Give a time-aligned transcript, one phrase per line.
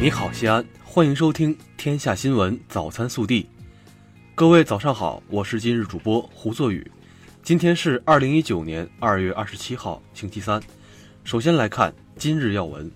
[0.00, 3.42] 你好，西安，欢迎收听《天下新闻早餐速递》。
[4.36, 6.88] 各位早上好，我是今日主播胡作宇。
[7.42, 10.62] 今天是二零一九年二月二十七号，星期三。
[11.24, 12.88] 首先来看今日要闻：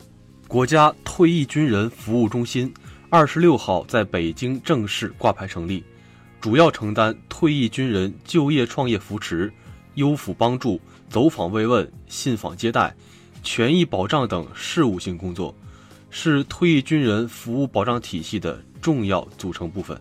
[0.46, 2.72] 国家退役军人服务中心
[3.10, 5.82] 二十六号在北京正式挂牌成立，
[6.40, 9.52] 主要承担退役军人就业创业扶持、
[9.94, 12.94] 优抚帮助、走访慰问、信访接待、
[13.42, 15.52] 权益保障等事务性工作。
[16.14, 19.98] 是退役军人服务保障体系的重要组成部分。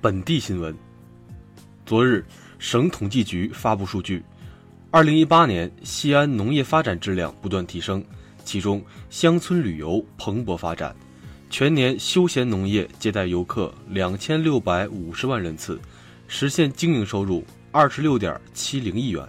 [0.00, 0.76] 本地新闻：
[1.86, 2.24] 昨日，
[2.58, 4.20] 省统计局发布数据，
[4.90, 8.04] 二零一八年西安农业发展质量不断提升，
[8.44, 10.94] 其中乡村旅游蓬勃发展，
[11.50, 15.80] 全年休闲农业接待游客两千六百五十万人次，
[16.26, 19.24] 实现经营收入二十六点七零亿元。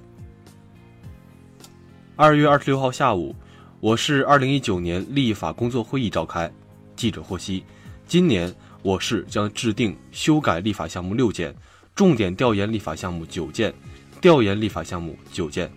[2.15, 3.35] 二月二十六号下午，
[3.79, 6.51] 我市二零一九年立法工作会议召开。
[6.95, 7.63] 记者获悉，
[8.05, 11.55] 今年我市将制定修改立法项目六件，
[11.95, 13.73] 重点调研立法项目九件，
[14.21, 15.71] 调研立法项目九件。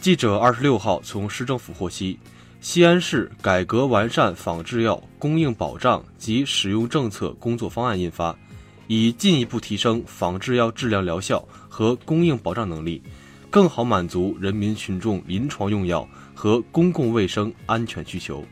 [0.00, 2.18] 记者二十六号从市政府获悉，
[2.60, 8.36] 西安市改革完善仿制药供应保障及使用政策工作方案印发，
[8.88, 13.00] 以进一步提升仿制药质量疗效和供应保障能力。
[13.50, 18.44] 更好满足人民群众临床用药和公共卫生安全需求。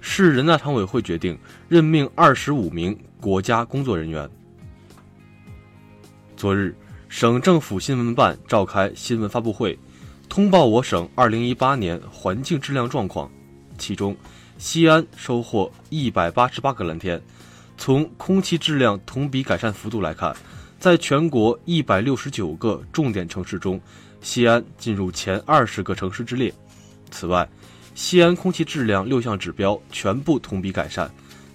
[0.00, 1.38] 市人大常委会决定
[1.68, 4.28] 任命二十五名国家工作人员。
[6.36, 6.74] 昨日，
[7.08, 9.78] 省政府新闻办召开新闻发布会，
[10.28, 13.30] 通报我省二零一八年环境质量状况，
[13.78, 14.16] 其中，
[14.58, 17.20] 西安收获一百八十八个蓝天。
[17.78, 20.34] 从空气质量同比改善幅度来看。
[20.78, 23.80] 在全国一百六十九个重点城市中，
[24.20, 26.52] 西安进入前二十个城市之列。
[27.10, 27.48] 此外，
[27.94, 31.10] 西安空气质量六项指标全部同比改善，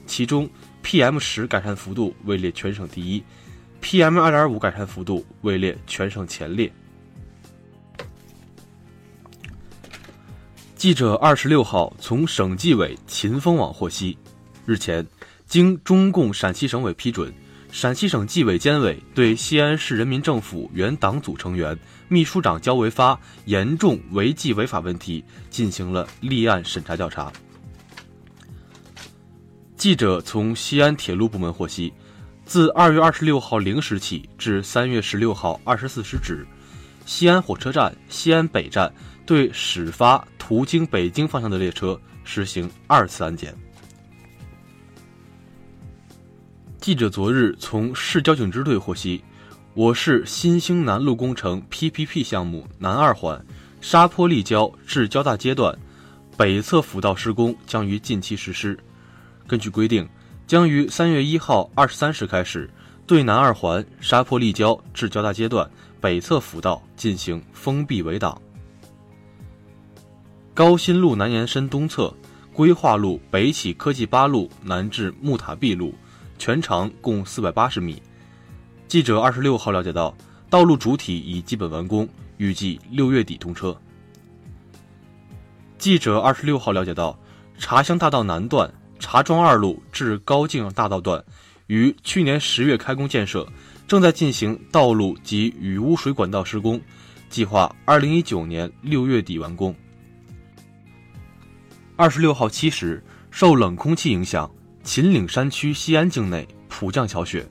[0.08, 0.50] 其中
[0.84, 3.24] PM 十改善幅度位列全省第一
[3.82, 6.72] ，PM 二点五改善幅度位列全省前列。
[10.76, 14.18] 记者二十六号从省纪委秦风网获悉，
[14.66, 15.06] 日前，
[15.46, 17.32] 经中共陕西省委批准。
[17.72, 21.78] 陕西省纪委监委对西安市人民政府原党组成员、
[22.10, 27.32] 秘书长焦维发严重违纪违法问题进行了立案审查调查。
[29.78, 31.92] 记者从西安铁路部门获悉，
[32.46, 36.46] 自二月二十六号零时起至三月十六号二十四时止，
[37.06, 38.94] 西安火车站西安北站
[39.26, 43.56] 对始发途经北京方向的列车实行二次安检。
[46.82, 49.24] 记者昨日从市交警支队获悉，
[49.76, 53.40] 我市新兴南路工程 PPP 项目南二环
[53.82, 55.78] 沙坡立交至交大阶段
[56.36, 58.76] 北侧辅道施工将于近期实施。
[59.46, 60.10] 根据规定，
[60.48, 62.68] 将于三月一号二十三时开始
[63.06, 65.70] 对南二环沙坡立交至交大阶段
[66.00, 68.42] 北侧辅道进行封闭围挡。
[70.56, 72.12] 高新路南延伸东侧
[72.52, 75.94] 规划路北起科技八路南至木塔壁路。
[76.42, 78.02] 全长共四百八十米。
[78.88, 80.12] 记者二十六号了解到，
[80.50, 83.80] 道路主体已基本完工，预计六月底通车。
[85.78, 87.16] 记者二十六号了解到，
[87.60, 91.24] 茶香大道南段茶庄二路至高境大道段
[91.68, 93.48] 于去年十月开工建设，
[93.88, 96.82] 正在进行道路及雨污水管道施工，
[97.30, 99.76] 计划二零一九年六月底完工。
[101.96, 104.50] 二十六号七时，受冷空气影响。
[104.84, 107.48] 秦岭山区西安境内普降小雪，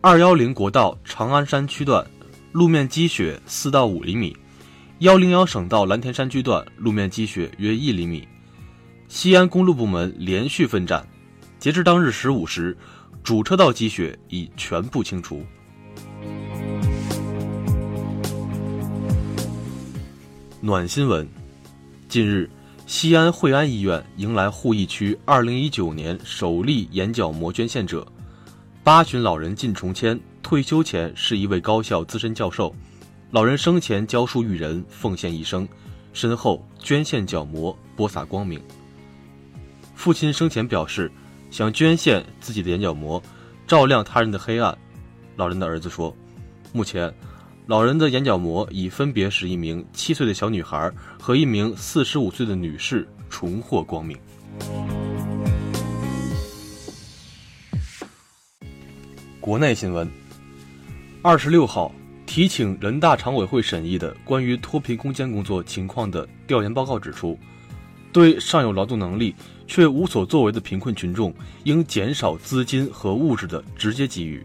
[0.00, 2.04] 二幺零国道长安山区段
[2.50, 4.36] 路面积雪四到五厘米，
[4.98, 8.26] 幺零幺省道蓝田山区段路面积雪约一厘米。
[9.06, 11.06] 西安公路部门连续奋战，
[11.60, 12.76] 截至当日十五时，
[13.22, 15.44] 主车道积雪已全部清除。
[20.60, 21.26] 暖新闻，
[22.08, 22.50] 近日。
[22.86, 28.06] 西安惠安医院迎来鄠邑区2019年首例眼角膜捐献者，
[28.82, 32.74] 八旬老人靳崇谦退休前是一位高校资深教授，
[33.30, 35.66] 老人生前教书育人，奉献一生，
[36.12, 38.60] 身后捐献角膜，播撒光明。
[39.94, 41.10] 父亲生前表示，
[41.50, 43.20] 想捐献自己的眼角膜，
[43.66, 44.76] 照亮他人的黑暗。
[45.36, 46.14] 老人的儿子说，
[46.72, 47.12] 目前。
[47.66, 54.18] 老人的眼角膜已分别使一名七岁的小女孩和一名四十五岁的女士重获光明。
[59.40, 60.06] 国内新闻：
[61.22, 61.90] 二十六号，
[62.26, 67.38] 提请人大常委会审议的关于脱贫攻坚工作情况的调研报告指出，
[68.12, 69.34] 对尚有劳动能力
[69.66, 74.44] 却无所作为的贫困群众，应减少资金和物质的直接给予，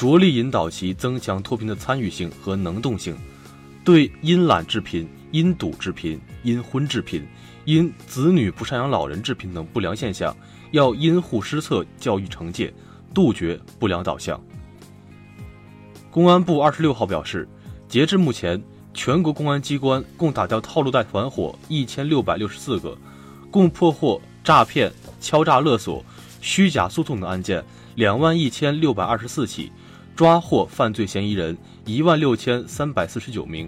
[0.00, 3.14] 着力引导其增强脱贫的参与性和能动性。
[3.84, 7.22] 对因懒致贫、因赌致贫、因婚致贫、
[7.66, 10.34] 因子女不赡养老人致贫等不良现象，
[10.70, 12.72] 要因户施策、教育惩戒，
[13.12, 14.42] 杜绝不良导向。
[16.10, 17.46] 公安部二十六号表示，
[17.86, 18.62] 截至目前，
[18.94, 22.96] 全国公安机关共打掉套路贷团伙一千六百六十四个，
[23.50, 26.02] 共破获诈骗、敲诈勒索、
[26.40, 27.62] 虚假诉讼的案件
[27.96, 29.70] 两万一千六百二十四起，
[30.20, 31.56] 抓获犯罪嫌疑人
[31.86, 33.66] 一万六千三百四十九名，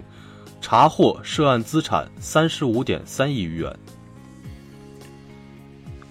[0.61, 3.75] 查获涉案资产三十五点三亿余元。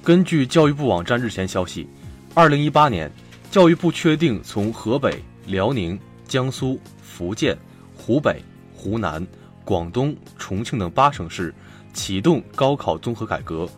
[0.02, 1.86] 根据教育部网站日前消息，
[2.34, 3.08] 二零一八年，
[3.52, 5.96] 教育部确定从河北、辽宁。
[6.26, 7.56] 江苏、福建、
[7.94, 8.42] 湖北、
[8.74, 9.24] 湖南、
[9.64, 11.54] 广东、重庆等八省市
[11.92, 13.68] 启动高考综合改革，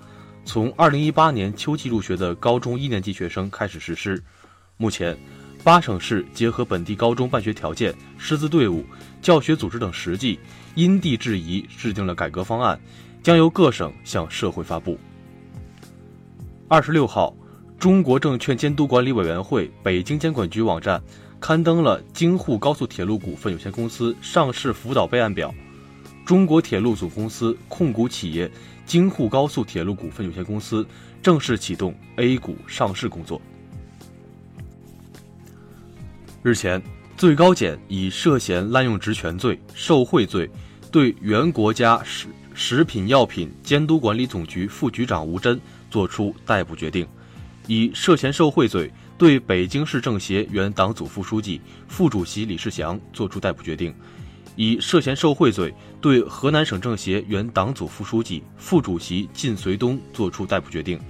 [0.46, 4.24] 从二零一八年秋季入学的高中一年级学生开始实施。
[4.78, 5.14] 目前，
[5.64, 8.84] 八省市结合本地高中办学条件、师资队伍、
[9.22, 10.38] 教学组织等实际，
[10.74, 12.78] 因地制宜制定了改革方案，
[13.22, 14.98] 将由各省向社会发布。
[16.68, 17.34] 二十六号，
[17.78, 21.02] 中国证券监督管理委员会北京监管局网站。
[21.40, 25.54] 刊登了京沪高速铁路股份有限公司上市辅导备案表，
[26.24, 28.50] 中国铁路总公司控股企业
[28.86, 30.86] 京沪高速铁路股份有限公司
[31.22, 33.38] 正式启动 A 股上市工作。
[36.44, 36.82] 日前，
[37.16, 40.46] 最高检以涉嫌滥用职权罪、受贿罪，
[40.92, 45.58] 对原国家食食品药品监督管理总局副局长吴真
[45.90, 47.08] 作出逮捕决定，
[47.66, 48.92] 以涉嫌受贿罪。
[49.16, 53.94] 对北京市政协原党组副书记、副主席李世祥作出逮捕决定，
[54.54, 61.00] 以涉嫌受贿罪对河南省政协原党组副书记、副主席靳绥东作出逮捕决定。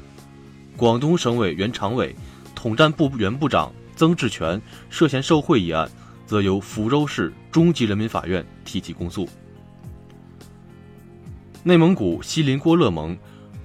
[0.77, 2.15] 广东省委原常委、
[2.55, 4.61] 统战部原部长曾志权
[4.91, 5.91] 涉嫌受贿一案，
[6.27, 9.29] 则由福州市中级人民法院提起公诉。
[11.63, 13.17] 内蒙古锡林郭勒盟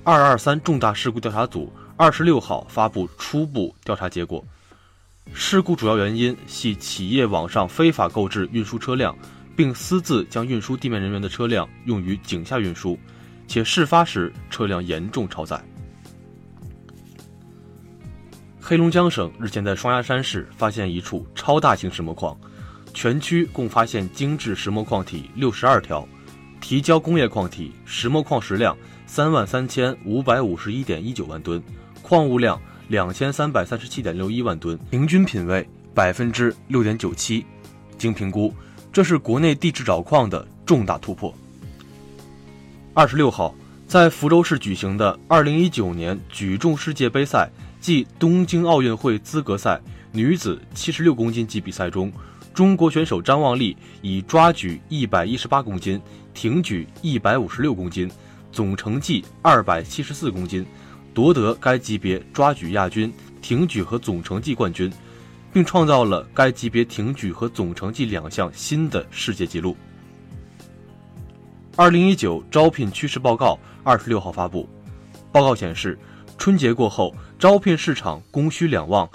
[0.04, 1.72] 二二三重大事故调查组。
[2.02, 4.42] 二十六号发布初步调查结果，
[5.34, 9.14] 事故主要原因系企业网上非法购置运输车辆，
[9.54, 12.98] 并私自将运输地面人员的车辆用于井下运输，
[13.50, 15.62] 且事发时车辆严重超载。
[18.70, 22.40] 黑龙江省日前在双鸭山市发现一处超大型石墨矿，
[22.94, 26.08] 全区共发现精制石墨矿体六十二条，
[26.62, 28.78] 提交工业矿体石墨矿石量
[29.08, 31.60] 三万三千五百五十一点一九万吨。
[32.04, 37.44] 矿物量两千三百三十七点六一万吨，平均品位百分之六点九七。
[37.98, 38.54] 经评估，
[38.94, 41.34] 这是国内地质找矿的重大突破。
[42.94, 43.52] 二十六号，
[43.88, 47.50] 在福州市举行的二零一九年举重世界杯赛
[47.80, 49.80] 继东京奥运会资格赛
[50.12, 52.12] 女子七十六公斤级比赛中，
[52.54, 56.02] 中国选手张望丽以抓举一百一十八公斤、
[56.34, 58.10] 挺举一百五十六公斤，
[58.52, 60.66] 总成绩二百七十四公斤。
[61.12, 63.12] 夺得该级别抓举亚军、
[63.42, 64.92] 挺举和总成绩冠军，
[65.52, 69.76] 并创造了该级别挺举和总成绩两项新的世界纪录。
[71.76, 74.70] 二零一九招聘趋势报告二十六号发布，
[75.32, 75.98] 报告显示，
[76.50, 79.08] 春节过后招聘市场供需两旺，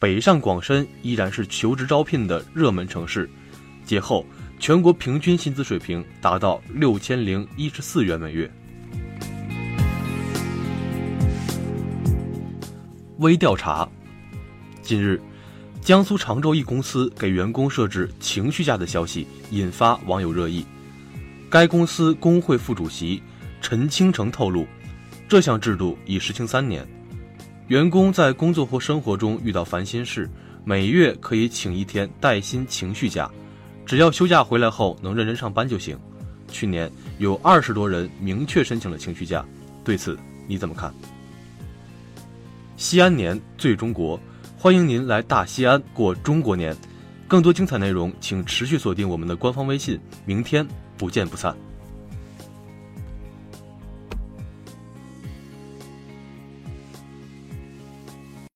[0.00, 3.30] 北上广深依然是求职招聘的热门城市。
[3.84, 4.26] 节后，
[4.58, 8.50] 全国平均薪资水平达到六千零一十四元每月。
[13.18, 13.88] 微调查。
[14.82, 15.22] 近日，
[15.80, 20.66] 江苏常州一公司给员工设置情绪假的消息引发网友热议。
[21.48, 23.22] 该公司工会副主席
[23.60, 24.66] 陈清成透露，
[25.30, 26.84] 这项制度已实行三年，
[27.68, 30.28] 员工在工作或生活中遇到烦心事，
[30.64, 33.30] 每月可以请一天带薪情绪假，
[33.86, 35.96] 只要休假回来后能认真上班就行。
[36.48, 39.46] 去年有二十多人明确申请了情绪假，
[39.84, 40.18] 对此
[40.48, 40.92] 你怎么看？
[42.76, 44.18] 西安年最中国，
[44.58, 46.76] 欢迎您来大西安过中国年。
[47.28, 49.96] 更多精彩内容，请持续锁定我们的官方微信。
[50.26, 50.66] 明天
[50.98, 51.56] 不见不散。